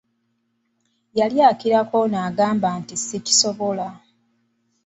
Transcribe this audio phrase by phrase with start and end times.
[1.19, 3.87] Yali akirako ono agamba nti sikisobola.